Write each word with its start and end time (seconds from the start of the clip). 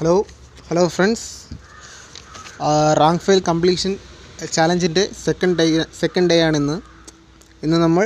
Hello 0.00 0.12
hello 0.68 0.82
friends 0.92 1.24
rank 2.98 3.22
file 3.24 3.40
completion 3.48 3.92
ചാലഞ്ചിന്റെ 4.54 5.02
second 5.24 5.56
day 5.58 5.64
second 5.98 6.30
day 6.30 6.36
ആണിന്ന് 6.44 6.76
ഇന്ന്. 7.64 7.78
നമ്മൾ 7.84 8.04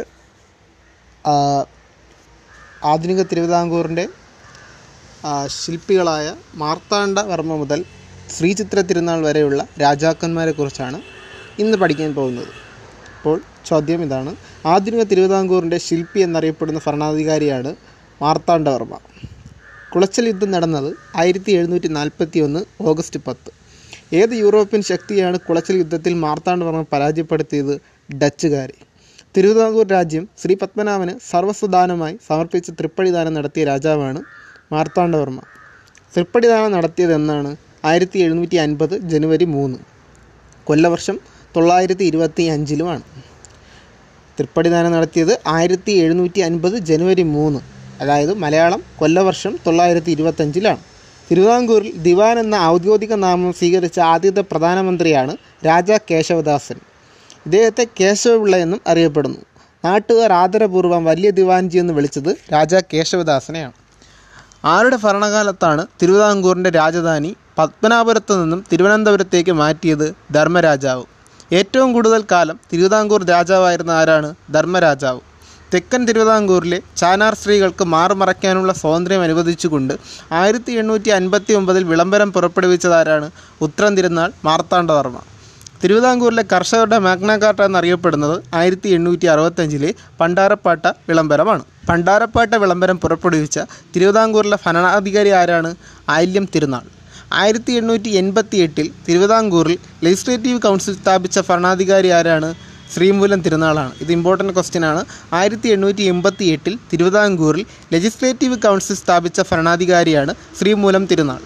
ആധുനിക 2.92 3.22
തിരുവിതാംകൂറിന്റെ 3.32 4.04
ശില്പികളായ 5.58 6.34
മാർത്താണ്ഡ 6.62 7.24
വർമ്മ 7.30 7.58
മുതൽ 7.62 7.82
ശ്രീചിത്ര 8.36 8.80
തിരുനാൾ 8.90 9.22
വരെയുള്ള 9.28 9.60
രാജാക്കന്മാരെ 9.84 10.54
കുറിച്ചാണ് 10.58 11.00
ഇന്ന് 11.64 11.78
പഠിക്കാൻ 11.82 12.12
പോകുന്നത്. 12.18 12.52
അപ്പോൾ 13.18 13.38
ചോദ്യം 13.70 14.02
ഇതാണ്. 14.08 14.32
ആധുനിക 14.72 15.04
തിരുവിതാംകൂറിന്റെ 15.12 15.80
ശില്പി 15.88 16.22
എന്നറിയപ്പെടുന്ന 16.28 16.82
ഭരണാധികാരിയാണ് 16.88 17.72
മാർത്താണ്ഡവർമ്മ 18.24 18.98
കുളച്ചൽ 19.94 20.26
യുദ്ധം 20.26 20.50
നടന്നത് 20.50 20.88
ആയിരത്തി 21.16 21.50
എഴുന്നൂറ്റി 21.52 21.88
നാൽപ്പത്തി 21.88 22.38
ഒന്ന് 22.38 22.60
ഓഗസ്റ്റ് 22.90 23.20
പത്ത്. 23.26 23.50
ഏത് 24.20 24.32
യൂറോപ്യൻ 24.34 24.82
ശക്തിയാണ് 24.82 25.36
കുളച്ചൽ 25.38 25.76
യുദ്ധത്തിൽ 25.76 26.14
മാർത്താണ്ഡവർമ്മ 26.14 26.84
പരാജയപ്പെടുത്തിയത്? 26.92 27.74
ഡച്ചുകാരെ. 28.22 28.74
തിരുവിതാംകൂർ 29.36 29.86
രാജ്യം 29.86 30.28
ശ്രീ 30.40 30.54
പത്മനാഭന് 30.62 31.12
സർവസ്വദാനമായി 31.30 32.18
സമർപ്പിച്ച 32.28 32.70
തൃപ്പടിദാനം 32.70 33.34
നടത്തിയ 33.34 33.64
രാജാവാണ് 33.64 34.22
മാർത്താണ്ഡവർമ്മ. 34.72 35.40
തൃപ്പടിദാനം 36.16 36.72
നടത്തിയത് 36.72 37.14
എന്നാണ് 37.14 37.56
ആയിരത്തി 37.84 38.18
എഴുന്നൂറ്റി 38.18 38.56
അൻപത് 38.56 38.96
ജനുവരി 39.12 39.44
മൂന്ന്. 39.44 39.78
കൊല്ലവർഷം 40.64 41.18
തൊള്ളായിരത്തി 41.56 42.04
ഇരുപത്തി 42.04 42.42
അഞ്ചിലുമാണ് 42.42 43.04
തൃപ്പടിദാനം 44.38 44.92
നടത്തിയത് 44.92 45.40
ആയിരത്തി 45.46 45.92
എഴുന്നൂറ്റി 46.04 46.40
അൻപത് 46.40 46.78
ജനുവരി 46.90 47.22
മൂന്ന്. 47.22 47.73
അതായത് 48.00 48.34
മലയാളം 48.34 48.82
കൊല്ലവർഷം 48.98 49.58
തൊള്ളായിരത്തി 49.66 50.10
ഇരുപത്തഞ്ചിലാണ് 50.10 50.76
തിരുവിതാംകൂറിൽ 51.30 51.92
ദിവാൻ 51.96 52.38
എന്ന 52.38 52.54
ഔദ്യോഗിക 52.54 53.14
നാമം 53.14 53.52
സ്വീകരിച്ച 53.52 54.00
ആദ്യത്തെ 54.00 54.40
പ്രധാനമന്ത്രിയാണ് 54.40 55.36
രാജാ 55.66 55.98
കേശവദാസൻ. 56.10 56.74
ഇദ്ദേഹത്തെ 57.46 57.86
കേശവപിള്ള 58.00 58.56
എന്നും 58.56 58.80
അറിയപ്പെടുന്നു. 58.86 59.38
നാട്ടുകാർ 59.84 60.32
ആദരപൂർവം 60.32 61.04
വലിയ 61.04 61.30
ദിവാൻജി 61.30 61.78
എന്ന് 61.78 61.92
വിളിച്ചത് 61.92 62.36
രാജാ 62.52 62.80
കേശവദാസനെയാണ്. 62.92 63.72
ആരുടെ 64.64 64.96
ഭരണകാലത്താണ് 64.96 65.86
തിരുവിതാംകൂറിന്റെ 66.02 66.70
രാജധാനി 66.70 67.36
പത്മനാപുരത്ത് 67.58 68.42
നിന്നും 68.42 68.64
തിരുവനന്തപുരത്തേക്ക് 68.72 69.50
മാറ്റിയത് 69.50 70.14
ധർമ്മരാജാവ്? 70.32 71.04
ഏറ്റവും 71.52 71.92
കൂടുതൽ 71.92 72.24
കാലം 72.32 72.60
തിരുവിതാംകൂർ 72.72 73.24
രാജാവായിരുന്ന 73.24 73.90
ആരാണ്? 73.90 74.34
ധർമ്മരാജാവ്. 74.54 75.20
തെക്കൻ 75.74 76.00
തിരുവിതാംകൂറിലെ 76.08 76.78
ചാനാർ 77.00 77.34
സ്ത്രീകൾക്ക് 77.38 77.84
മാറുമറയ്ക്കാനുള്ള 77.94 78.72
സ്വാതന്ത്ര്യം 78.80 79.22
അനുവദിച്ചുകൊണ്ട് 79.26 79.94
ആയിരത്തി 80.40 80.72
എണ്ണൂറ്റി 80.80 81.10
അൻപത്തി 81.18 81.52
ഒമ്പതിൽ 81.60 81.84
വിളംബരം 81.92 82.32
പുറപ്പെടുവിച്ചതാരാണ് 82.32 83.28
ഉത്രം 83.66 83.92
തിരുനാൾ 83.98 84.32
മാർത്താണ്ഡവർമ്മ. 84.48 85.18
തിരുവിതാംകൂറിലെ 85.82 86.44
കർഷകരുടെ 86.52 86.98
മാഗ്നാകാർട്ട 87.06 87.60
എന്നറിയപ്പെടുന്നത് 87.68 88.36
ആയിരത്തി 88.58 88.88
എണ്ണൂറ്റി 88.96 89.26
അറുപത്തഞ്ചിലെ 89.32 89.90
പണ്ടാരപ്പാട്ട 90.20 90.84
വിളംബരമാണ്. 91.08 91.64
പണ്ടാരപ്പാട്ട 91.88 92.54
വിളംബരം 92.62 92.98
പുറപ്പെടുവിച്ച 93.04 93.58
തിരുവിതാംകൂറിലെ 93.94 94.58
ഭരണാധികാരി 94.66 95.32
ആരാണ്? 95.40 95.72
ആയില്യം 96.14 96.46
തിരുനാൾ 96.54 96.84
ആയിരത്തി 97.40 97.72
എണ്ണൂറ്റി 97.80 98.10
എൺപത്തി 98.20 98.56
എട്ടിൽ 98.64 98.86
തിരുവിതാംകൂറിൽ 99.08 99.78
ലെജിസ്ലേറ്റീവ് 100.04 100.62
കൗൺസിൽ 100.66 100.94
സ്ഥാപിച്ച 101.00 101.38
ഭരണാധികാരി 101.48 102.08
ആരാണ്? 102.20 102.73
ശ്രീമൂലം 102.92 103.42
തിരുനാളാണ്. 103.42 103.92
ഇത് 104.00 104.12
ഇമ്പോർട്ടന്റ് 104.12 104.52
ക്വസ്റ്റ്യൻ 104.52 104.84
ആണ്. 104.84 105.04
ആയിരത്തി 105.32 105.68
എണ്ണൂറ്റി 105.68 106.02
എൺപത്തി 106.02 106.44
എട്ടിൽ 106.44 106.78
തിരുവിതാംകൂറിൽ 106.92 107.66
ലെജിസ്ലേറ്റീവ് 107.92 108.58
കൗൺസിൽ 108.58 108.96
സ്ഥാപിച്ച 108.96 109.40
ഭരണാധികാരിയാണ് 109.40 110.34
ശ്രീമൂലം 110.60 111.06
തിരുനാൾ. 111.06 111.38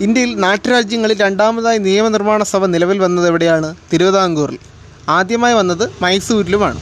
ഇന്ത്യയിൽ 0.00 0.40
നാട്ടുരാജ്യങ്ങളിൽ 0.40 1.18
രണ്ടാമതായി 1.18 1.78
നിയമനിർമ്മാണ 1.78 2.42
സഭ 2.42 2.66
നിലവിൽ 2.66 2.98
വന്നത് 2.98 3.26
എവിടെയാണ്? 3.26 3.76
തിരുവിതാംകൂറിൽ. 3.92 4.58
ആദ്യമായി 5.08 5.54
വന്നത് 5.54 5.90
മൈസൂരിലുമാണ്. 6.02 6.80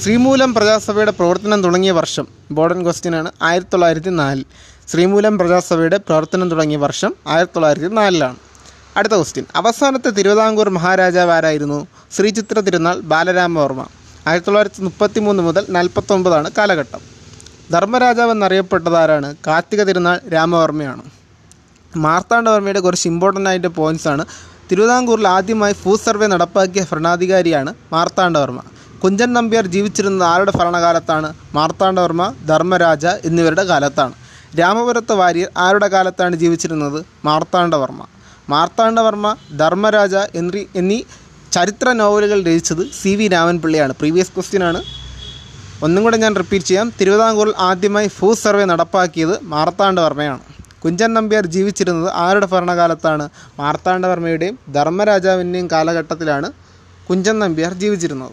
ശ്രീമൂലം 0.00 0.54
പ്രജാസഭയുടെ 0.54 1.10
പ്രവർത്തനം 1.10 1.62
തുടങ്ങിയ 1.62 1.90
വർഷം 1.90 2.22
ഇമ്പോർട്ടന്റ് 2.22 2.84
ക്വസ്റ്റ്യൻ 2.84 3.16
ആണ് 3.16 3.32
ആയിരത്തി 3.42 3.70
തൊള്ളായിരത്തി 3.72 4.10
നാലിൽ. 4.10 4.44
ശ്രീമൂലം 4.88 5.38
പ്രജാസഭയുടെ 5.38 5.96
പ്രവർത്തനം 5.96 6.50
തുടങ്ങിയ 6.50 6.76
വർഷം 6.76 7.14
ആയിരത്തി 7.26 7.52
തൊള്ളായിരത്തി 7.52 7.86
നാലിലാണ്. 7.86 8.36
അടുത്ത 8.96 9.14
ക്വസ്റ്റ്യൻ. 9.14 9.44
അവസാനത്തെ 9.56 10.10
തിരുവിതാംകൂർ 10.16 10.68
മഹാരാജാവ് 10.76 11.30
ആരായിരുന്നു 11.30 11.86
ശ്രീചിത്ര 12.14 12.60
തിരുനാൾ 12.60 12.96
ബാലരാമവർമ്മ 13.12 13.82
ആയിരത്തി 14.26 14.46
തൊള്ളായിരത്തി 14.46 14.82
മുപ്പത്തി 14.86 15.20
മൂന്ന് 15.26 15.42
മുതൽ 15.42 15.64
നാൽപ്പത്തൊമ്പതാണ് 15.76 16.48
കാലഘട്ടം. 16.58 17.00
ധർമ്മരാജാവ് 17.72 18.30
എന്നറിയപ്പെട്ടത് 18.30 18.96
ആരാണ് 18.96 19.28
കാർത്തിക 19.46 19.82
തിരുനാൾ 19.82 20.20
രാമവർമ്മയാണ്. 20.34 21.02
മാർത്താണ്ഡവർമ്മയുടെ 21.96 22.80
കുറച്ച് 22.80 23.08
ഇമ്പോർട്ടന്റ് 23.08 23.48
ആയിട്ട് 23.48 24.08
ആണ്. 24.08 24.24
തിരുവിതാംകൂറിൽ 24.70 25.26
ആദ്യമായി 25.28 25.74
ഫൂ 25.82 25.96
സർവേ 25.96 26.26
നടപ്പാക്കിയ 26.26 26.82
ഭരണാധികാരിയാണ് 26.92 27.70
മാർത്താണ്ഡവർമ്മ 27.92 28.60
കുഞ്ചൻ 29.02 29.32
നമ്പ്യാർ 29.32 29.64
ജീവിച്ചിരുന്നത് 29.66 30.28
ആരുടെ 30.28 30.52
ഭരണകാലത്താണ്? 30.58 31.28
മാർത്താണ്ഡവർമ്മ 31.54 32.24
ധർമ്മരാജ 32.48 33.06
എന്നിവരുടെ 33.28 33.64
കാലത്താണ്. 33.70 34.14
രാമപുരത്ത് 34.60 35.12
വാര്യർ 35.12 35.48
ആരുടെ 35.64 35.88
കാലത്താണ് 35.94 36.36
ജീവിച്ചിരുന്നത്? 36.36 36.98
മാർത്താണ്ഡവർമ്മ 37.24 38.02
മാർത്താണ്ഡവർമ്മ 38.50 39.36
ധർമ്മരാജ 39.56 40.14
എന്നീ 40.14 40.64
എന്നീ 40.76 41.02
ചരിത്ര 41.52 41.92
നോവലുകൾ 41.92 42.42
രചിച്ചത് 42.42 42.90
സി 43.02 43.16
വി 43.16 43.28
രാമൻപിള്ളയാണ്. 43.28 43.92
പ്രീവിയസ് 43.92 44.32
ക്വസ്റ്റ്യൻ 44.32 44.64
ആണ്. 44.64 44.82
ഒന്നും 45.82 46.04
കൂടെ 46.04 46.16
ഞാൻ 46.16 46.36
റിപ്പീറ്റ് 46.36 46.66
ചെയ്യാം. 46.66 46.92
തിരുവിതാംകൂറിൽ 47.00 47.54
ആദ്യമായി 47.58 48.10
ഭൂ 48.20 48.34
സർവേ 48.34 48.64
നടപ്പാക്കിയത് 48.64 49.42
മാർത്താണ്ഡവർമ്മയാണ്. 49.42 50.40
കുഞ്ചൻ 50.84 51.14
നമ്പ്യാർ 51.14 51.46
ജീവിച്ചിരുന്നത് 51.46 52.12
ആരുടെ 52.14 52.46
ഭരണകാലത്താണ്? 52.46 53.28
മാർത്താണ്ഡവർമ്മയുടെയും 53.58 54.58
ധർമ്മരാജാവിന്റെയും 54.72 55.68
കാലഘട്ടത്തിലാണ് 55.72 56.52
കുഞ്ചൻ 57.08 57.38
നമ്പ്യാർ 57.38 57.72
ജീവിച്ചിരുന്നത്. 57.72 58.32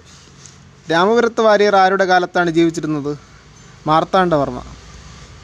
രാമപുരത്ത് 0.91 1.41
വാര്യർ 1.41 1.75
ആരുടെ 1.75 2.05
കാലത്താണ് 2.05 2.51
ജീവിച്ചിരുന്നത്? 2.51 3.17
മാർത്താണ്ഡവർമ്മ. 3.87 4.63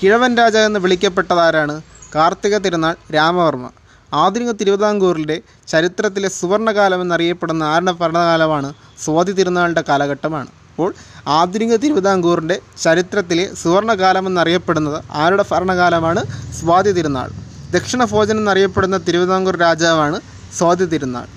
കിഴവൻ 0.04 0.38
രാജ 0.38 0.58
എന്ന് 0.58 0.80
വിളിക്കപ്പെട്ടതാരാണ്? 0.80 1.82
കാർത്തിക 2.16 2.58
തിരുനാൾ 2.58 2.96
രാമവർമ്മ. 3.14 3.70
ആധുനിക 4.14 4.52
തിരുവിതാംകൂറിന്റെ 4.52 5.42
ചരിത്രത്തിലെ 5.68 6.30
സുവർണകാലം 6.30 7.02
എന്നറിയപ്പെടുന്ന 7.02 7.64
ആരുടെ 7.64 7.92
ഭരണകാലമാണ്? 7.92 8.74
സ്വാതി 9.04 9.32
തിരുനാളിന്റെ 9.32 9.84
കാലഘട്ടമാണ്. 9.90 10.48
അപ്പോൾ 10.72 10.94
ആധുനിക 11.28 11.76
തിരുവിതാംകൂറിന്റെ 11.76 12.60
ചരിത്രത്തിലെ 12.82 13.56
സുവർണകാലം 13.56 14.28
എന്നറിയപ്പെടുന്നത് 14.28 15.04
ആരുടെ 15.12 15.46
ഭരണകാലമാണ്? 15.52 16.24
സ്വാതി 16.60 16.92
തിരുനാൾ. 16.92 17.30
ദക്ഷിണ 17.72 18.04
ഭോജൻ 18.06 18.38
എന്നറിയപ്പെടുന്ന 18.38 18.98
തിരുവിതാംകൂർ 18.98 19.58
രാജാവാണ് 19.58 20.22
സ്വാതി 20.58 20.86
തിരുനാൾ. 20.86 21.28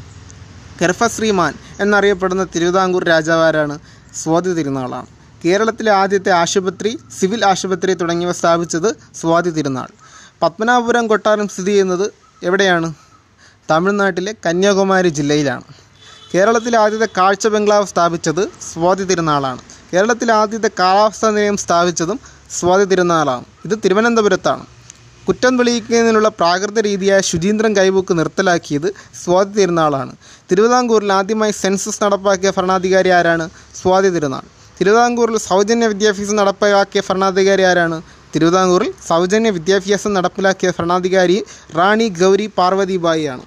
ഗർഭശ്രീമാൻ 0.80 1.54
എന്നറിയപ്പെടുന്ന 1.80 2.44
തിരുവിതാംകൂർ 2.44 3.04
രാജാവാരാണ് 3.04 3.78
സ്വാതി 4.14 4.52
തിരുനാളാണ്. 4.52 5.06
കേരളത്തിലെ 5.44 5.92
ആദ്യത്തെ 5.92 6.30
ആശുപത്രി 6.30 6.98
സിവിൽ 7.20 7.44
ആശുപത്രി 7.44 7.94
തുടങ്ങിയവ 7.94 8.32
സ്ഥാപിച്ചത് 8.32 8.96
സ്വാതി 9.14 9.50
തിരുനാൾ. 9.50 9.88
പത്മനാഭപുരം 10.42 11.06
കൊട്ടാരം 11.06 11.48
സ്ഥിതി 11.48 11.66
ചെയ്യുന്നത് 11.66 12.27
എവിടെയാണ്? 12.42 12.94
തമിഴ്നാട്ടിലെ 13.70 14.34
കന്യാകുമാരി 14.46 15.08
ജില്ലയിലാണ്. 15.08 15.62
കേരളത്തിൽ 16.34 16.76
ആദ്യത്തെ 16.76 17.08
കാഴ്ച 17.16 17.46
ബംഗ്ലാവ് 17.46 17.86
സ്ഥാപിച്ചത് 17.86 18.48
സ്വാതി 18.72 19.04
തിരുനാളാണ്. 19.04 19.58
കേരളത്തിൽ 19.94 20.32
ആദ്യത്തെ 20.32 20.70
കാലാവസ്ഥാ 20.78 21.30
നിലയം 21.30 21.56
സ്ഥാപിച്ചതും 21.56 22.20
സ്വാതി 22.50 22.84
തിരുനാളാണ്. 22.84 23.44
ഇത് 23.64 23.78
തിരുവനന്തപുരത്താണ്. 23.84 24.66
കുറ്റം 25.28 25.58
തെളിയിക്കുന്നതിനുള്ള 25.58 26.28
പ്രാകൃത 26.28 26.80
രീതിയായ 26.80 27.20
ശുചീന്ദ്രൻ 27.20 27.76
കൈബുക്ക് 27.76 28.18
നിർത്തലാക്കിയത് 28.18 28.94
സ്വാതി 29.24 29.52
തിരുനാളാണ്. 29.60 30.16
തിരുവിതാംകൂറിൽ 30.50 31.12
ആദ്യമായി 31.12 31.52
സെൻസസ് 31.52 32.04
നടപ്പാക്കിയ 32.04 32.52
ഭരണാധികാരി 32.56 33.08
ആരാണ്? 33.08 33.50
സ്വാതി 33.82 34.08
തിരുനാൾ. 34.08 34.42
തിരുവിതാംകൂറിൽ 34.80 35.38
സൗജന്യ 35.38 35.86
വിദ്യാഭ്യാസം 35.86 36.36
നടപ്പാക്കിയ 36.36 37.02
ഭരണാധികാരി 37.10 37.62
ആരാണ്? 37.62 38.02
തിരുവിതാംകൂറിൽ 38.34 38.90
സൗജന്യ 39.08 39.50
വിദ്യാഭ്യാസം 39.58 40.12
നടപ്പിലാക്കിയ 40.16 40.68
ഭരണാധികാരി 40.78 41.38
റാണി 41.78 42.06
ഗൗരി 42.20 42.46
പാർവതിബായിയാണ് 42.58 43.44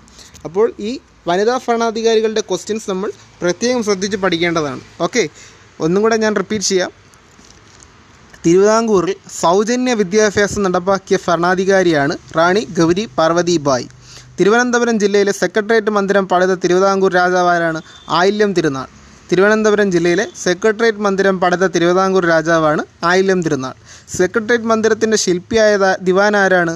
അപ്പോൾ 0.47 0.67
ഈ 0.89 0.91
വനിതാ 1.29 1.55
ഭരണാധികാരികളുടെ 1.65 2.43
ക്വസ്റ്റ്യൻസ് 2.49 2.89
നമ്മൾ 2.91 3.09
പ്രത്യേകം 3.41 3.81
ശ്രദ്ധിച്ച് 3.87 4.17
പഠിക്കേണ്ടതാണ്. 4.23 4.81
ഓക്കെ 5.05 5.23
ഒന്നും 5.85 5.99
കൂടെ 6.03 6.17
ഞാൻ 6.23 6.33
റിപ്പീറ്റ് 6.41 6.67
ചെയ്യാം. 6.71 6.91
തിരുവിതാംകൂറിൽ 8.45 9.15
സൗജന്യ 9.41 9.93
വിദ്യാഭ്യാസം 10.01 10.63
നടപ്പാക്കിയ 10.67 11.17
ഭരണാധികാരിയാണ് 11.25 12.13
റാണി 12.37 12.63
ഗൗരി 12.79 13.03
പാർവതിബായി 13.17 13.87
തിരുവനന്തപുരം 14.37 14.97
ജില്ലയിലെ 15.03 15.33
സെക്രട്ടേറിയറ്റ് 15.41 15.91
മന്ദിരം 15.97 16.25
പണിത 16.31 16.53
തിരുവിതാംകൂർ 16.63 17.11
രാജാവാരാണ് 17.19 17.79
ആയില്യം 18.19 18.51
തിരുനാൾ. 18.57 18.87
തിരുവനന്തപുരം 19.31 19.89
ജില്ലയിലെ 19.91 20.23
സെക്രട്ടേറിയറ്റ് 20.43 21.03
മന്ദിരം 21.05 21.35
പണിത 21.41 21.65
തിരുവിതാംകൂർ 21.73 22.23
രാജാവാണ് 22.31 22.81
ആയില്യം 23.09 23.39
തിരുനാൾ. 23.45 23.75
സെക്രട്ടേറിയറ്റ് 24.17 24.69
മന്ദിരത്തിന്റെ 24.71 25.17
ശില്പിയായ 25.23 25.71
ദിവാൻ 26.07 26.33
ആരാണ്? 26.41 26.73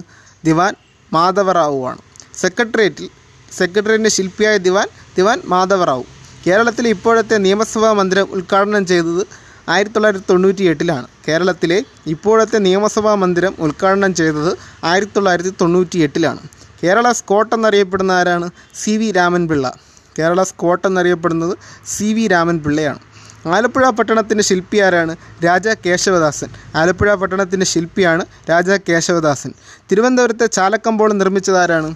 ദിവാൻ 0.48 0.74
മാധവറാവു 1.16 1.80
ആണ്. 1.90 2.02
സെക്രട്ടേറിയറ്റിൽ 2.42 3.08
സെക്രട്ടേറിയറ്റിന്റെ 3.60 4.14
ശില്പിയായ 4.18 4.56
ദിവാൻ 4.68 4.88
ദിവാൻ 5.18 5.38
മാധവറാവു. 5.54 6.06
കേരളത്തിലെ 6.46 6.90
ഇപ്പോഴത്തെ 6.96 7.38
നിയമസഭാ 7.46 7.90
മന്ദിരം 8.00 8.28
ഉദ്ഘാടനം 8.38 8.84
ചെയ്തത് 8.92 9.22
ആയിരത്തി 9.74 9.96
തൊള്ളായിരത്തി 9.96 10.28
തൊണ്ണൂറ്റി 10.32 10.64
എട്ടിലാണ് 10.72 11.08
കേരളത്തിലെ 11.28 11.78
ഇപ്പോഴത്തെ 12.14 12.58
നിയമസഭാ 12.68 13.14
മന്ദിരം 13.24 13.54
ഉദ്ഘാടനം 13.66 14.12
ചെയ്തത് 14.20 14.52
ആയിരത്തി 14.90 15.16
തൊള്ളായിരത്തി 15.18 15.54
തൊണ്ണൂറ്റി 15.62 16.00
എട്ടിലാണ് 16.08 16.42
കേരള 16.84 17.12
സ്കോട്ട് 17.20 17.54
എന്നറിയപ്പെടുന്ന 17.56 18.14
ആരാണ്? 18.22 18.48
C 18.82 18.94
V 19.02 19.08
Raman Pillai. 19.18 19.66
Kerala 20.20 20.44
Scott 20.44 20.88
എന്നറിയപ്പെടുന്നത് 20.88 21.58
സി 21.88 22.14
വി 22.14 22.28
രാമൻ 22.28 22.60
പിള്ളയാണ്. 22.60 23.00
ആലപ്പുഴ 23.48 23.90
പട്ടണത്തിന്റെ 23.90 24.44
ശില്പി 24.44 24.78
ആരാണ്? 24.78 25.16
രാജ 25.46 25.68
കേശവദാസൻ. 25.68 26.48
ആലപ്പുഴ 26.76 27.14
പട്ടണത്തിന്റെ 27.14 27.66
ശില്പിയാണ് 27.66 28.26
രാജ 28.50 28.70
കേശവദാസൻ. 28.90 29.54
തിരുവനന്തപുരത്തെ 29.92 30.46
ചാലക്കമ്പോൾ 30.46 31.14
നിർമ്മിച്ചതാരാണ് 31.14 31.96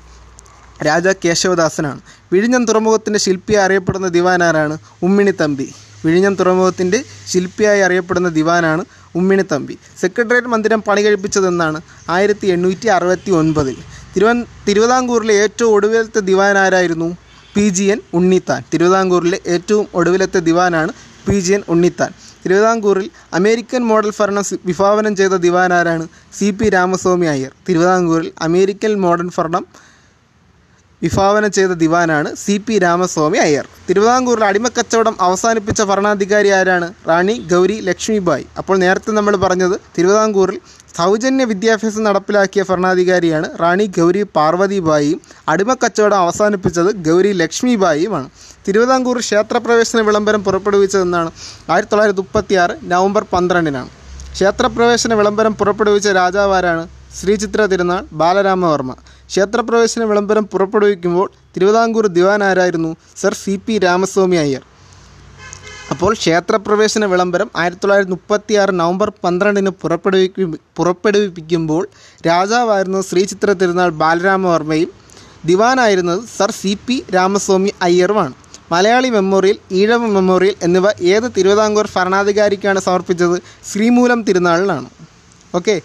രാജ 0.86 1.08
കേശവദാസനാണ്. 1.26 2.02
വിഴിഞ്ഞം 2.34 2.66
തുറമുഖത്തിന്റെ 2.66 3.20
ശില്പിയായി 3.20 3.66
അറിയപ്പെടുന്ന 3.66 4.08
ദിവാൻ 4.08 4.44
ആരാണ്? 4.44 4.78
ഉമ്മിണി 5.04 5.32
തമ്പി. 5.32 5.74
വിഴിഞ്ഞം 6.06 6.36
തുറമുഖത്തിന്റെ 6.36 7.04
ശില്പിയായി 7.28 7.80
അറിയപ്പെടുന്ന 7.80 8.30
ദിവാനാണ് 8.30 8.86
ഉമ്മിണിത്തമ്പി 9.16 9.78
സെക്രട്ടേറിയറ്റ് 10.02 10.48
മന്ദിരം 10.48 10.82
പണി 10.82 11.02
കഴിപ്പിച്ചതെന്നാണ് 11.02 11.82
ആയിരത്തി 12.10 12.48
എണ്ണൂറ്റി 12.48 12.88
അറുപത്തി 12.88 13.32
ഒൻപതിൽ. 13.32 13.76
തിരുവൻ 14.16 14.46
തിരുവിതാംകൂറിലെ 14.68 15.34
ഏറ്റവും 15.34 15.72
ഒടുവിലത്തെ 15.74 16.20
ദിവാൻ 16.20 16.58
ആരായിരുന്നു? 16.58 17.18
P 17.56 17.70
G 17.70 17.84
N 17.84 18.00
Unnithan. 18.14 18.64
തിരുവിതാംകൂറിലെ 18.74 19.40
ഏറ്റവും 19.48 19.88
ഒടുവിലത്തെ 19.94 20.40
ദിവാനാണ് 20.40 20.92
പി 21.28 21.40
ജി 21.40 21.54
എൻ 21.54 21.64
ഉണ്ണിത്താൻ. 21.70 22.12
തിരുവിതാംകൂറിൽ 22.44 23.10
അമേരിക്കൻ 23.34 23.82
മോഡൽ 23.84 24.12
ഭരണം 24.20 24.44
വിഭാവനം 24.66 25.16
ചെയ്ത 25.16 25.34
ദിവാൻ 25.34 25.74
ആരാണ് 25.74 26.08
സി 26.34 26.52
പി 26.52 26.70
രാമസ്വാമി 26.70 27.26
അയ്യർ. 27.26 27.52
തിരുവിതാംകൂറിൽ 27.70 28.32
അമേരിക്കൻ 28.42 29.02
മോഡൽ 29.02 29.30
ഭരണം 29.38 29.66
വിഭാവനം 31.04 31.52
ചെയ്ത 31.52 31.72
ദിവാനാണ് 31.72 32.36
സി 32.36 32.64
പി 32.68 32.78
രാമസ്വാമി 32.80 33.38
അയ്യർ. 33.38 33.66
തിരുവിതാംകൂറിൽ 33.90 34.44
അടിമക്കച്ചവടം 34.44 35.16
അവസാനിപ്പിച്ച 35.22 35.82
ഭരണാധികാരി 35.82 36.50
ആരാണ്? 36.50 36.94
റാണി 37.10 37.36
ഗൗരി 37.52 37.78
ലക്ഷ്മിബായി. 37.90 38.46
അപ്പോൾ 38.58 38.78
നേരത്തെ 38.78 39.12
നമ്മൾ 39.12 39.36
പറഞ്ഞത് 39.36 39.76
തിരുവിതാംകൂറിൽ 39.98 40.60
സൗജന്യ 40.98 41.44
വിദ്യാഭ്യാസം 41.46 42.04
നടപ്പിലാക്കിയ 42.04 42.62
ഭരണാധികാരിയാണ് 42.70 43.48
റാണി 43.62 43.86
ഗൗരി 43.98 44.24
പാർവതിബായിയും 44.38 45.22
അടിമക്കച്ചവടം 45.50 46.18
അവസാനിപ്പിച്ചത് 46.18 46.90
ഗൗരി 47.08 47.32
ലക്ഷ്മിബായിയുമാണ്. 47.32 48.30
തിരുവിതാംകൂർ 48.68 49.20
ക്ഷേത്രപ്രവേശന 49.20 50.02
വിളംബരം 50.02 50.44
പുറപ്പെടുവിച്ചതെന്നാണ് 50.44 51.32
ആയിരത്തി 51.74 51.92
തൊള്ളായിരത്തി 51.92 52.22
മുപ്പത്തി 52.22 52.56
ആറ് 52.56 52.76
നവംബർ 52.92 53.26
പന്ത്രണ്ടിനാണ്. 53.34 53.90
ക്ഷേത്രപ്രവേശന 54.34 55.14
വിളംബരം 55.14 55.54
പുറപ്പെടുവിച്ച 55.54 56.08
രാജാവാരാണ് 56.08 56.84
ശ്രീചിത്ര 57.20 57.62
തിരുനാൾ 57.66 58.04
ബാലരാമവർമ്മ. 58.14 58.92
ക്ഷേത്രപ്രവേശന 59.30 60.04
വിളംബരം 60.12 60.46
പുറപ്പെടുവിക്കുമ്പോൾ 60.54 61.28
തിരുവിതാംകൂർ 61.56 62.06
ദിവാൻ 62.18 62.44
ആരായിരുന്നു 62.50 62.92
sir 63.22 63.34
C 63.34 63.54
P 63.66 63.76
Ramaswami 63.78 64.38
Iyer. 64.44 64.64
അപ്പോൾ 65.94 66.12
ക്ഷേത്രപ്രവേശന 66.22 67.06
വിളംബരം 67.12 67.50
ആയിരത്തി 67.60 67.82
തൊള്ളായിരത്തി 67.84 68.14
മുപ്പത്തി 68.16 68.54
ആറ് 68.62 68.74
നവംബർ 68.80 69.10
പന്ത്രണ്ടിന് 69.24 69.72
പുറപ്പെടുവിക്കും 69.82 70.52
പുറപ്പെടുവിപ്പിക്കുമ്പോൾ 70.78 71.84
രാജാവായിരുന്നു 72.28 73.02
ശ്രീചിത്ര 73.10 73.52
തിരുനാൾ 73.62 73.90
ബാലരാമവർമ്മയും 74.02 74.92
ദിവാനായിരുന്നത് 75.50 76.22
സർ 76.38 76.52
സി 76.60 76.74
പി 76.86 76.98
രാമസ്വാമി 77.16 77.72
അയ്യറുമാണ്. 77.88 78.34
മലയാളി 78.72 79.10
മെമ്മോറിയൽ 79.18 79.58
ഈഴവ 79.80 80.02
മെമ്മോറിയൽ 80.16 80.56
എന്നിവ 80.66 80.88
ഏത് 81.14 81.28
തിരുവിതാംകൂർ 81.38 81.88
ഭരണാധികാരിക്കാണ് 81.96 82.80
സമർപ്പിച്ചത്? 82.88 83.38
ശ്രീമൂലം 83.70 84.20
തിരുനാളിനാണ്. 84.28 84.90
ഓക്കെ? 85.60 85.76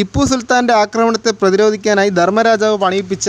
ടിപ്പു 0.00 0.22
സുൽത്താന്റെ 0.28 0.72
ആക്രമണത്തെ 0.82 1.30
പ്രതിരോധിക്കാനായി 1.40 2.10
ധർമ്മരാജാവ് 2.18 2.76
പണിയിപ്പിച്ച 2.82 3.26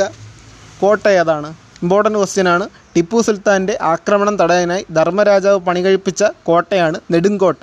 കോട്ട 0.81 1.03
ഏതാണ്? 1.21 1.49
ഇമ്പോർട്ടന്റ് 1.81 2.19
ക്വസ്റ്റ്യൻ 2.19 2.47
ആണ്. 2.51 2.65
ടിപ്പു 2.93 3.21
സുൽത്താന്റെ 3.27 3.73
ആക്രമണം 3.93 4.35
തടയാനായി 4.41 4.83
ധർമ്മരാജാവ് 4.97 5.59
പണികഴിപ്പിച്ച 5.65 6.21
കോട്ടയാണ് 6.49 6.97
നെടുങ്കോട്ട. 7.13 7.61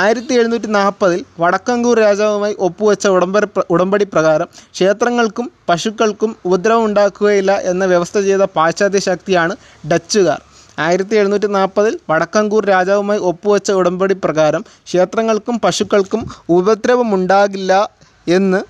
ആയിരത്തി 0.00 0.34
എഴുന്നൂറ്റി 0.40 0.70
നാൽപ്പതിൽ 0.78 1.20
വടക്കങ്കൂർ 1.42 1.98
രാജാവുമായി 2.06 2.56
ഒപ്പുവെച്ച 2.68 3.06
ഉടമ്പടി 3.16 3.48
ഉടമ്പടി 3.74 4.06
പ്രകാരം 4.14 4.48
ക്ഷേത്രങ്ങൾക്കും 4.76 5.48
പശുക്കൾക്കും 5.68 6.32
ഉപദ്രവം 6.48 6.84
ഉണ്ടാക്കുകയില്ല 6.88 7.54
എന്ന 7.72 7.84
വ്യവസ്ഥ 7.92 8.18
ചെയ്ത 8.28 8.42
പാശ്ചാത്യ 8.58 9.02
ശക്തിയാണ് 9.10 9.56
ഡച്ചുകാർ. 9.92 10.40
ആയിരത്തി 10.86 11.14
എഴുന്നൂറ്റി 11.20 11.50
നാൽപ്പതിൽ 11.58 11.94
വടക്കങ്കൂർ 12.10 12.64
രാജാവുമായി 12.74 13.22
ഒപ്പുവെച്ച 13.30 13.70
ഉടമ്പടി 13.82 14.16
പ്രകാരം 14.24 14.64
ക്ഷേത്രങ്ങൾക്കും 14.88 15.56
പശുക്കൾക്കും 15.66 16.24
ഉപദ്രവമുണ്ടാകില്ല 16.58 17.72
എന്ന് 18.36 18.60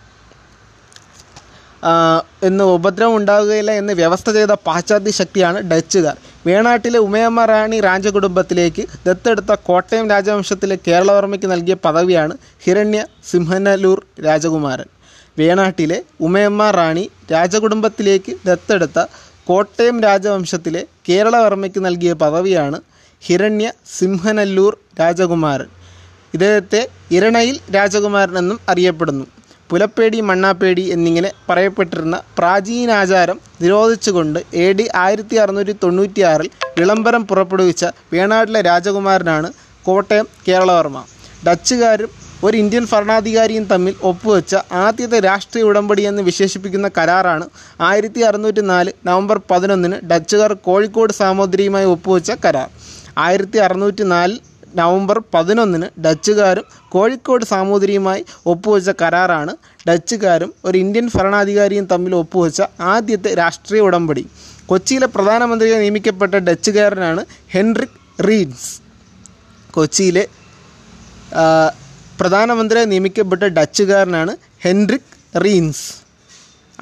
എന്ന് 2.43 2.65
ഉപദ്രവം 2.65 3.17
ഉണ്ടാകുകയില്ല 3.17 3.71
എന്ന് 3.71 3.93
വ്യവസ്ഥ 3.93 4.31
ചെയ്ത 4.31 4.53
പാശ്ചാത്യ 4.67 5.11
ശക്തിയാണ് 5.11 5.59
ഡച്ചുകാർ. 5.71 6.17
വേണാട്ടിലെ 6.47 6.99
ഉമയമ്മ 6.99 7.45
റാണി 7.45 7.81
രാജകുടുംബത്തിലേക്ക് 7.81 8.83
ദത്തെടുത്ത 9.07 9.53
കോട്ടയം 9.69 10.11
രാജവംശത്തിലെ 10.11 10.79
കേരളവർമ്മയ്ക്ക് 10.87 11.51
നൽകിയ 11.51 11.75
പദവിയാണ് 11.85 12.35
ഹിരണ്യ 12.65 13.07
സിംഹനലൂർ 13.31 14.05
രാജകുമാരൻ. 14.27 14.89
വേണാട്ടിലെ 15.39 16.03
ഉമയമ്മ 16.21 16.71
റാണി 16.71 17.11
രാജകുടുംബത്തിലേക്ക് 17.33 18.35
ദത്തെടുത്ത 18.47 19.07
കോട്ടയം 19.45 20.03
രാജവംശത്തിലെ 20.03 20.85
കേരളവർമ്മയ്ക്ക് 21.09 21.85
നൽകിയ 21.85 22.13
പദവിയാണ് 22.13 22.81
ഹിരണ്യ 23.23 23.73
സിംഹനല്ലൂർ 23.99 24.79
രാജകുമാരൻ. 25.01 25.69
ഇദ്ദേഹത്തെ 26.35 26.89
ഇരണയിൽ 27.11 27.59
രാജകുമാരൻ 27.75 28.39
എന്നും 28.39 28.59
അറിയപ്പെടുന്നു. 28.69 29.27
പുലപ്പേടി 29.71 30.21
മണ്ണാപ്പേടി 30.29 30.85
എന്നിങ്ങനെ 30.95 31.31
പറയപ്പെട്ടിരുന്ന 31.49 32.17
പ്രാചീനാചാരം 32.39 33.39
നിരോധിച്ചുകൊണ്ട് 33.63 34.39
എ 34.65 34.67
ഡി 34.73 34.87
ആയിരത്തി 34.95 35.37
അറുന്നൂറ്റി 35.37 35.75
തൊണ്ണൂറ്റിയാറിൽ 35.83 36.49
വിളംബരം 36.79 37.23
പുറപ്പെടുവിച്ച 37.31 37.85
വേണാട്ടിലെ 38.13 38.61
രാജകുമാരനാണ് 38.61 39.49
കോട്ടയം 39.85 40.27
കേരളവർമ്മ. 40.47 40.99
ഡച്ചുകാരും 41.47 42.11
ഒരു 42.45 42.57
ഇന്ത്യൻ 42.57 42.85
ഭരണാധികാരിയും 42.91 43.65
തമ്മിൽ 43.73 43.95
ഒപ്പുവെച്ച 44.11 44.55
ആദ്യത്തെ 44.85 45.19
രാഷ്ട്രീയ 45.21 45.69
ഉടമ്പടി 45.71 46.03
എന്ന് 46.03 46.23
വിശേഷിപ്പിക്കുന്ന 46.23 46.89
കരാറാണ് 46.99 47.47
ആയിരത്തി 47.81 48.21
അറുന്നൂറ്റി 48.29 48.61
നാല് 48.73 48.91
നവംബർ 49.09 49.41
പതിനൊന്നിന് 49.51 49.97
ഡച്ചുകാർ 50.11 50.53
കോഴിക്കോട് 50.69 51.13
സാമൂതിരിയുമായി 51.13 51.89
ഒപ്പുവെച്ച 51.95 52.31
കരാർ. 52.45 52.69
ആയിരത്തി 53.19 53.59
അറുന്നൂറ്റി 53.59 54.05
നാലിൽ 54.15 54.39
നവംബർ 54.81 55.19
പതിനൊന്നിന് 55.35 55.89
ഡച്ചുകാരും 56.05 56.67
കോഴിക്കോട് 56.95 57.45
സാമൂതിരിയുമായി 57.53 58.23
ഒപ്പുവെച്ച 58.53 58.91
കരാറാണ്. 59.03 59.53
ഡച്ചുകാരും 59.89 60.51
ഒരു 60.65 60.77
ഇന്ത്യൻ 60.85 61.07
ഭരണാധികാരിയും 61.17 61.87
തമ്മിൽ 61.93 62.15
ഒപ്പുവെച്ച 62.23 62.61
ആദ്യത്തെ 62.95 63.31
രാഷ്ട്രീയ 63.43 63.87
ഉടമ്പടി. 63.89 64.25
കൊച്ചിയിലെ 64.71 65.09
പ്രധാനമന്ത്രിയെ 65.17 65.77
നിയമിക്കപ്പെട്ട 65.83 66.35
ഡച്ചുകാരനാണ് 66.49 67.23
ഹെൻറിക് 67.55 67.97
റീൻസ് 68.29 68.71
കൊച്ചിയിലെ 69.77 70.25
പ്രധാനമന്ത്രിയായി 71.31 71.87
പ്രധാനമന്ത്രിയെ 72.21 72.85
നിയമിക്കപ്പെട്ട 72.93 73.45
ഡച്ചുകാരനാണ് 73.57 74.33
ഹെൻറിക് 74.63 75.11
റീൻസ്. 75.45 75.85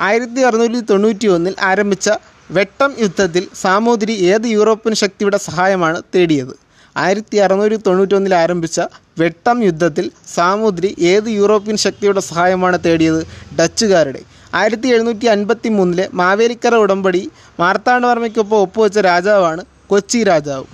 ആയിരത്തി 0.07 0.41
അറുന്നൂറ്റി 0.49 0.81
തൊണ്ണൂറ്റി 0.91 1.27
ഒന്നിൽ 1.35 1.55
ആരംഭിച്ച 1.71 2.09
വെട്ടം 2.57 2.91
യുദ്ധത്തിൽ 3.05 3.45
സാമൂതിരി 3.63 4.15
ഏത് 4.33 4.47
യൂറോപ്യൻ 4.57 4.95
ശക്തിയുടെ 5.03 5.39
സഹായമാണ് 5.47 5.99
തേടിയത്? 6.15 6.55
ആയിരത്തി 7.03 7.37
അറുന്നൂറ്റി 7.45 7.77
തൊണ്ണൂറ്റൊന്നിൽ 7.87 8.35
ആരംഭിച്ച 8.43 8.81
വെട്ടം 9.21 9.59
യുദ്ധത്തിൽ 9.69 10.07
സാമൂതിരി 10.35 10.91
ഏത് 11.13 11.29
യൂറോപ്യൻ 11.41 11.77
ശക്തിയുടെ 11.85 12.21
സഹായമാണ് 12.21 12.79
തേടിയത്? 12.87 13.21
ഡച്ചുകാരുടെ. 13.59 14.23
ആയിരത്തി 14.61 14.89
എഴുന്നൂറ്റി 14.95 15.27
അൻപത്തി 15.27 15.69
മൂന്നിലെ 15.69 16.07
മാവേലിക്കര 16.21 16.75
ഉടമ്പടി 16.85 17.23
മാർത്താണ്ഡവർമ്മയ്ക്കൊപ്പം 17.61 18.59
ഒപ്പുവെച്ച 18.67 18.99
രാജാവാണ് 19.11 19.65
കൊച്ചി 19.93 20.21
രാജാവ്. 20.23 20.67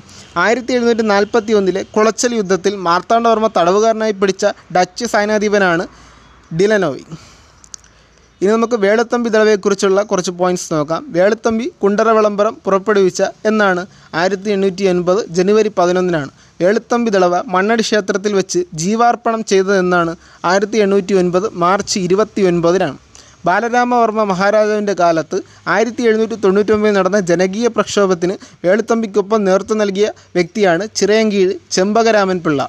ആയിരത്തി 0.43 0.73
എഴുന്നൂറ്റി 0.77 1.05
നാൽപ്പത്തി 1.15 1.53
ഒന്നിലെ 1.59 1.83
കുളച്ചൽ 1.97 2.33
യുദ്ധത്തിൽ 2.41 2.77
മാർത്താണ്ഡവർമ്മ 2.89 3.49
തടവുകാരനായി 3.59 4.15
പിടിച്ച 4.21 4.47
ഡച്ച് 4.77 5.07
സൈനാധിപനാണ് 5.15 5.87
ഡിലനോയ്. 6.61 7.05
ഇനി 8.43 8.51
നമുക്ക് 8.53 8.77
വേളത്തമ്പി 8.85 9.29
ദളവയെക്കുറിച്ചുള്ള 9.35 10.01
കുറച്ച് 10.11 10.33
പോയിന്റ്സ് 10.39 10.69
നോക്കാം. 10.73 11.03
വേളത്തമ്പി 11.17 11.67
കുണ്ടറ 11.83 12.09
വിളംബരം 12.17 12.55
പുറപ്പെടുവിച്ച 12.65 13.23
എന്നാണ് 13.51 13.83
ആയിരത്തി 14.21 14.49
എണ്ണൂറ്റി 14.55 14.85
എൺപത് 14.93 15.21
ജനുവരി 15.37 15.71
പതിനൊന്നിനാണ്. 15.79 16.31
വേളുത്തമ്പി 16.63 17.11
ദളവ 17.17 17.35
മണ്ണടി 17.55 17.85
ക്ഷേത്രത്തിൽ 17.87 18.33
വെച്ച് 18.39 18.61
ജീവാർപ്പണം 18.83 19.41
ചെയ്തതെന്നാണ് 19.51 20.13
ആയിരത്തി 20.51 20.79
എണ്ണൂറ്റി 20.85 21.15
ഒൻപത് 21.21 21.47
മാർച്ച് 21.65 21.97
ഇരുപത്തി 22.07 22.43
ഒൻപതിനാണ് 22.51 22.99
ബാലരാമവർമ്മ 23.47 24.25
മഹാരാജാവിന്റെ 24.33 24.95
കാലത്ത് 25.03 25.39
ആയിരത്തി 25.75 26.03
എഴുന്നൂറ്റി 26.09 26.37
തൊണ്ണൂറ്റൊമ്പതിൽ 26.45 26.95
നടന്ന 26.99 27.21
ജനകീയ 27.31 27.69
പ്രക്ഷോഭത്തിന് 27.77 28.35
വേളുത്തമ്പിക്കൊപ്പം 28.67 29.41
നേതൃത്വം 29.49 29.81
നൽകിയ 29.83 30.09
വ്യക്തിയാണ് 30.37 30.87
ചിറയങ്കീഴ് 30.99 31.55
ചെമ്പകരാമൻ 31.77 32.41
പിള്ള. 32.47 32.61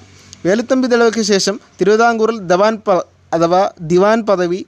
വേലുത്തമ്പി 0.46 0.88
ദളവയ്ക്ക് 0.94 1.26
ശേഷം 1.34 1.58
തിരുവിതാംകൂറിൽ 1.80 2.40
ദവാൻ 2.54 2.76
പ 2.88 3.00
അഥവാ 3.36 3.62
ദിവാൻ 3.92 4.20
പദവി 4.26 4.60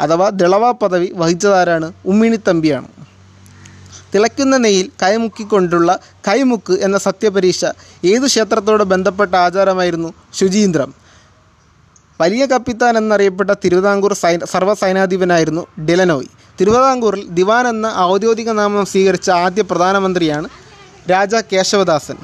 അഥവാ 0.00 0.28
ദളവ 0.28 0.72
പദവി 0.72 1.12
വഹിച്ചതാരാണ്? 1.14 1.92
ഉമ്മിണിത്തമ്പിയാണ് 2.06 2.88
തിളയ്ക്കുന്ന 4.14 4.56
നെയ്യിൽ 4.56 4.90
കൈമുക്കിക്കൊണ്ടുള്ള 5.02 5.98
കൈമുക്ക് 6.28 6.72
എന്ന 6.72 6.98
സത്യപരീക്ഷ 6.98 7.64
ഏതു 8.04 8.26
ക്ഷേത്രത്തോട് 8.26 8.84
ബന്ധപ്പെട്ട 8.84 9.34
ആചാരമായിരുന്നു? 9.34 10.12
ശുചീന്ദ്രം. 10.34 10.94
വലിയ 12.20 12.46
കപ്പിത്താൻ 12.46 12.98
എന്നറിയപ്പെട്ട 12.98 13.50
തിരുവിതാംകൂർ 13.50 14.12
സൈ 14.12 14.38
സർവസൈനാധിപനായിരുന്നു 14.44 15.66
ഡിലനോയ്. 15.80 16.28
തിരുവിതാംകൂറിൽ 16.60 17.26
ദിവാൻ 17.30 17.68
എന്ന 17.68 17.92
ഔദ്യോഗിക 17.96 18.50
നാമം 18.50 18.86
സ്വീകരിച്ച 18.86 19.30
ആദ്യ 19.30 19.62
പ്രധാനമന്ത്രിയാണ് 19.62 20.48
രാജ 21.10 21.34
കേശവദാസൻ. 21.52 22.16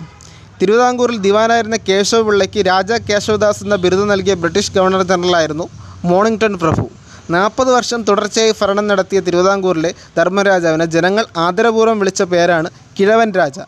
തിരുവിതാംകൂറിൽ 0.62 1.18
ദിവാനായിരുന്ന 1.18 1.76
കേശവപിള്ളയ്ക്ക് 1.76 2.66
രാജ 2.66 2.92
കേശവദാസ് 2.92 3.64
എന്ന 3.64 3.76
ബിരുദം 3.76 4.08
നൽകിയ 4.08 4.34
ബ്രിട്ടീഷ് 4.34 4.72
ഗവർണർ 4.72 5.02
ജനറലായിരുന്നു 5.02 5.68
മോണിങ്ടൺ 6.04 6.58
പ്രഭു. 6.58 6.90
നാൽപ്പത് 7.34 7.70
വർഷം 7.76 8.00
തുടർച്ചയായി 8.08 8.54
ഭരണം 8.60 8.86
നടത്തിയ 8.90 9.18
തിരുവിതാംകൂറിലെ 9.26 9.90
ധർമ്മരാജാവിനെ 10.18 10.86
ജനങ്ങൾ 10.94 11.24
ആദരപൂർവം 11.44 11.98
വിളിച്ച 12.02 12.22
പേരാണ് 12.32 12.68
കിഴവൻ 12.98 13.30
രാജ. 13.40 13.58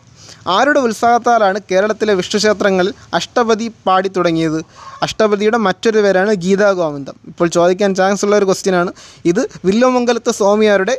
ആരുടെ 0.55 0.79
ഉത്സാഹത്താലാണ് 0.87 1.59
കേരളത്തിലെ 1.69 2.13
വിഷ്ണുക്ഷേത്രങ്ങളിൽ 2.19 2.93
അഷ്ടപതി 3.19 3.67
പാടി 3.87 4.09
തുടങ്ങിയത്? 4.17 4.59
അഷ്ടപതിയുടെ 5.05 5.59
മറ്റൊരു 5.67 5.99
പേരാണ് 6.05 6.31
ഗീതാഗോവിന്ദം 6.43 7.15
ഇപ്പോൾ 7.31 7.47
ചോദിക്കാൻ 7.57 7.91
ചാൻസ് 7.99 8.23
ഉള്ള 8.25 8.35
ഒരു 8.41 8.47
ക്വസ്റ്റ്യനാണ് 8.49 8.91
ഇത് 9.31 9.43
വില്ലുമംഗലത്തെ 9.67 10.33
സ്വാമിയാരുടെ 10.39 10.95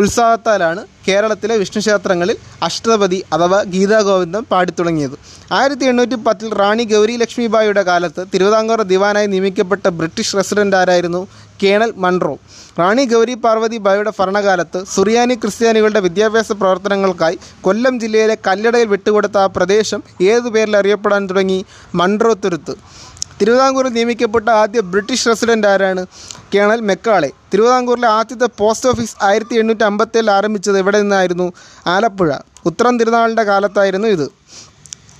ഉത്സാഹത്താലാണ് 0.00 0.82
കേരളത്തിലെ 1.06 1.54
വിഷ്ണുക്ഷേത്രങ്ങളിൽ 1.62 2.36
അഷ്ടപതി 2.66 3.18
അഥവാ 3.34 3.58
ഗീതാഗോവിന്ദം 3.74 4.42
പാടിത്തുടങ്ങിയത് 4.52 5.16
ആയിരത്തി 5.58 5.84
എണ്ണൂറ്റി 5.90 6.16
പത്തിൽ 6.26 6.48
റാണി 6.60 6.84
ഗൗരി 6.92 7.14
ലക്ഷ്മിബായിയുടെ 7.22 7.82
കാലത്ത് 7.88 8.22
തിരുവിതാംകൂർ 8.34 8.82
ദിവാനായി 8.92 9.28
നിയമിക്കപ്പെട്ട 9.32 9.86
ബ്രിട്ടീഷ് 9.98 10.36
റെസിഡന്റ് 10.38 10.78
ആരായിരുന്നു? 10.80 11.22
Colonel 11.62 11.92
Munro. 11.96 12.38
റാണി 12.78 13.04
ഗൗരി 13.04 13.34
പാർവതി 13.34 13.76
ബായുടെ 13.76 14.12
ഭരണകാലത്ത് 14.20 14.84
സുറിയാനി 14.94 15.34
ക്രിസ്ത്യാനികളുടെ 15.34 16.00
വിദ്യാഭ്യാസ 16.00 16.52
പ്രവർത്തനങ്ങൾക്കായി 16.52 17.38
കൊല്ലം 17.60 18.00
ജില്ലയിലെ 18.00 18.36
കല്ലടയിൽ 18.46 18.86
വിട്ടുകൊടുത്ത 18.86 19.38
ആ 19.38 19.46
പ്രദേശം 19.46 20.02
ഏതു 20.22 20.48
പേരിൽ 20.48 20.76
അറിയപ്പെടാൻ 20.76 21.26
തുടങ്ങി? 21.26 21.64
മൺറോ 21.94 22.32
തുരുത്ത്. 22.32 22.74
തിരുവിതാംകൂറിൽ 23.40 23.92
നിയമിക്കപ്പെട്ട 23.92 24.48
ആദ്യ 24.48 24.80
ബ്രിട്ടീഷ് 24.80 25.28
റെസിഡന്റ് 25.28 25.66
ആരാണ്? 25.66 26.06
Colonel 26.54 26.80
Macaulay. 26.80 27.30
തിരുവിതാംകൂറിലെ 27.52 28.08
ആദ്യത്തെ 28.08 28.48
പോസ്റ്റ് 28.58 28.88
ഓഫീസ് 28.88 29.16
ആയിരത്തി 29.22 29.54
എണ്ണൂറ്റി 29.54 29.84
അമ്പത്തേഴിൽ 29.84 30.30
ആരംഭിച്ചത് 30.30 30.78
എവിടെ 30.78 31.00
നിന്നായിരുന്നു? 31.00 31.52
ആലപ്പുഴ. 31.86 32.34
ഉത്തരം 32.66 32.98
തിരുനാളിന്റെ 32.98 33.42
കാലത്തായിരുന്നു 33.42 34.08
ഇത്. 34.08 34.32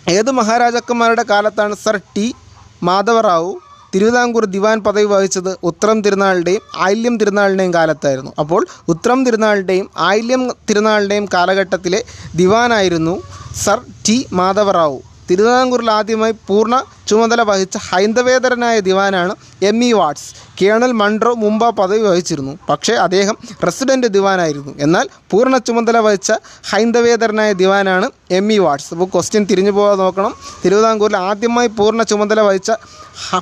ഏത് 0.08 0.30
മഹാരാജാക്കന്മാരുടെ 0.30 1.22
കാലത്താണ് 1.22 1.74
സർ 1.84 1.96
ടി. 1.96 2.34
മാധവറാവു 2.82 3.60
തിരുവിതാംകൂർ 3.94 4.44
ദിവാൻ 4.44 4.80
പദവി 4.80 5.04
വഹിച്ചത് 5.04 5.56
ഉത്രം 5.64 6.02
തിരുനാളിന്റെയും 6.02 6.62
ആയില്യം 6.76 7.18
തിരുനാളിന്റെയും 7.18 7.74
കാലത്തായിരുന്നു. 7.74 8.32
അപ്പോൾ 8.38 8.66
ഉത്രം 8.88 9.24
തിരുനാളിന്റെയും 9.24 9.90
ആയില്യം 9.98 10.50
തിരുനാളിന്റെയും 10.70 11.28
കാലഘട്ടത്തിലെ 11.34 12.04
ദിവാനായിരുന്നു 12.36 13.22
സർ 13.64 13.80
ടി 14.08 14.26
മാധവറാവു. 14.32 15.00
തിരുവിതാംകൂറിൽ 15.30 15.90
ആദ്യമായി 15.90 16.34
പൂർണ 16.48 16.84
ചുമതല 17.08 17.42
വഹിച്ച 17.42 17.76
ഹൈന്ദവേതരനായ 17.76 18.80
ദിവാനാണ് 18.80 19.34
M 19.62 19.84
E 19.84 19.92
Watts. 19.92 20.34
Colonel 20.62 20.92
Munro 20.92 21.34
മുമ്പ് 21.34 21.76
പദവി 21.76 21.98
വഹിച്ചിരുന്നു. 21.98 22.58
പക്ഷേ 22.68 22.94
അദ്ദേഹം 22.94 23.36
റെസിഡന്റ് 23.64 24.06
ദിവാനായിരുന്നു. 24.06 24.72
എന്നാൽ 24.78 25.08
പൂർണ 25.30 25.56
ചുമതല 25.58 25.98
വഹിച്ച 25.98 26.32
ഹൈന്ദവേതരനായ 26.70 27.52
ദിവാനാണ് 27.52 28.10
എം 28.30 28.52
ഇ 28.52 28.58
വാട്സ്. 28.58 28.94
അപ്പോൾ 28.94 29.04
ക്വസ്റ്റ്യൻ 29.04 29.46
തിരിഞ്ഞു 29.50 29.70
പോകാൻ 29.70 29.98
നോക്കണം. 29.98 30.34
തിരുവിതാംകൂറിൽ 30.64 31.16
ആദ്യമായി 31.16 31.68
പൂർണ 31.68 32.02
ചുമതല 32.02 32.40
വഹിച്ച 32.40 32.72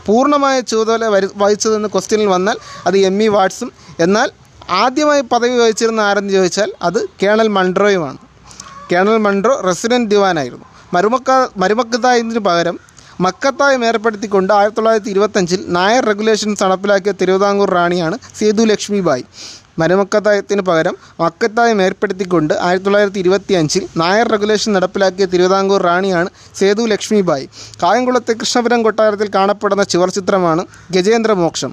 പൂർണമായ 0.06 0.60
ചുമതല 0.60 1.06
വരി- 1.06 1.30
വഹിച്ചതെന്ന് 1.36 1.88
ക്വസ്റ്റ്യനിൽ 1.88 2.26
വന്നാൽ 2.26 2.58
അത് 2.86 2.98
എം 2.98 3.22
ഇ 3.22 3.28
വാട്സും. 3.28 3.72
എന്നാൽ 4.00 4.30
ആദ്യമായി 4.70 5.20
പദവി 5.20 5.58
വഹിച്ചിരുന്ന 5.58 6.00
ആരെന്ന് 6.00 6.32
ചോദിച്ചാൽ 6.32 6.72
അത് 6.82 7.08
കേണൽ 7.22 7.48
മൺട്രോയുമാണ് 7.48 8.18
കേണൽ 8.92 9.16
മൺട്രോ 9.16 9.60
റെസിഡന്റ് 9.66 10.10
ദിവാനായിരുന്നു. 10.10 10.64
മരുമക്ക 10.94 11.48
മരുമക്കത്തായതിനു 11.56 12.38
പകരം 12.38 12.80
മക്കത്തായം 13.20 13.84
ഏർപ്പെടുത്തിക്കൊണ്ട് 13.84 14.52
ആയിരത്തി 14.52 14.76
തൊള്ളായിരത്തി 14.76 15.10
ഇരുപത്തഞ്ചിൽ 15.10 15.64
നായർ 15.68 16.04
റെഗുലേഷൻസ് 16.04 16.62
നടപ്പിലാക്കിയ 16.62 17.12
തിരുവിതാംകൂർ 17.12 17.70
റാണിയാണ് 17.70 18.18
സേതു 18.38 18.64
ലക്ഷ്മിബായി 18.64 19.24
മരുമക്കത്തായത്തിന് 19.80 20.62
പകരം 20.68 20.94
മക്കത്തായം 21.22 21.78
ഏർപ്പെടുത്തിക്കൊണ്ട് 21.86 22.54
ആയിരത്തി 22.66 22.86
തൊള്ളായിരത്തി 22.86 23.20
ഇരുപത്തി 23.24 23.54
അഞ്ചിൽ 23.60 23.84
നായർ 24.00 24.28
റെഗുലേഷൻ 24.34 24.70
നടപ്പിലാക്കിയ 24.76 25.26
തിരുവിതാംകൂർ 25.32 25.82
റാണിയാണ് 25.88 26.30
സേതു 26.60 26.84
ലക്ഷ്മിബായി. 26.92 27.46
കായംകുളത്തെ 27.82 28.34
കൃഷ്ണപുരം 28.40 28.82
കൊട്ടാരത്തിൽ 28.86 29.30
കാണപ്പെടുന്ന 29.36 29.84
ചുവർ 29.92 30.10
ചിത്രമാണ് 30.18 30.64
ഗജേന്ദ്രമോക്ഷം 30.96 31.72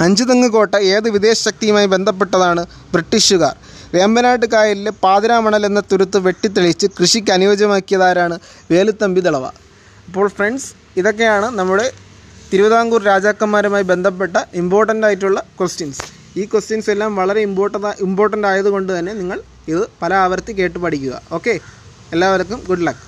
അഞ്ചുതെങ്ങ് 0.00 0.48
കോട്ട 0.56 0.74
ഏത് 0.94 1.08
വിദേശ 1.16 1.38
ശക്തിയുമായി 1.48 1.88
ബന്ധപ്പെട്ടതാണ് 1.92 2.62
ബ്രിട്ടീഷുകാർ. 2.94 3.54
വേമ്പനാട്ട് 3.94 4.46
കായലിലെ 4.54 4.92
പാതിരാമണൽ 5.04 5.62
എന്ന 5.68 5.80
തുരുത്ത് 5.90 6.18
വെട്ടിത്തെളിച്ച് 6.26 6.86
കൃഷിക്ക് 6.98 7.32
അനുയോജ്യമാക്കിയതാരാണ് 7.36 8.36
വേലുത്തമ്പി 8.72 9.20
ദളവ. 9.26 9.44
അപ്പോൾ 10.08 10.26
ഫ്രണ്ട്സ് 10.36 10.68
ഇതൊക്കെയാണ് 11.00 11.48
നമ്മുടെ 11.60 11.86
തിരുവിതാംകൂർ 12.50 13.00
രാജാക്കന്മാരുമായി 13.12 13.84
ബന്ധപ്പെട്ട 13.92 14.36
ഇമ്പോർട്ടന്റ് 14.62 15.06
ആയിട്ടുള്ള 15.08 15.40
ക്വസ്റ്റ്യൻസ് 15.58 16.04
ഈ 16.40 16.44
ക്വസ്റ്റ്യൻസ് 16.52 16.90
എല്ലാം 16.94 17.10
വളരെ 17.16 17.40
ഇമ്പോർട്ടന്റ് 17.48 17.92
ഇമ്പോർട്ടന്റ് 18.06 18.46
ആയതുകൊണ്ട് 18.52 18.90
തന്നെ 18.98 19.12
നിങ്ങൾ 19.20 19.38
ഇത് 19.68 19.84
പല 20.02 20.14
ആവർത്തി 20.24 20.52
കേട്ട് 20.60 20.78
പഠിക്കുക. 20.78 21.14
ഓക്കെ 21.32 21.54
എല്ലാവർക്കും 22.14 22.58
ഗുഡ് 22.68 22.86
ലക്ക് 22.88 23.04